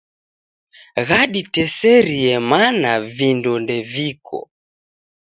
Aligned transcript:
Ghaditeserie 1.07 2.33
mana 2.49 2.91
vindo 3.17 3.53
ndeviko. 3.63 4.39